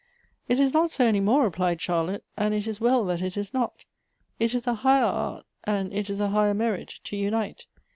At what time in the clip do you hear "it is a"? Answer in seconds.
4.39-4.73, 5.93-6.29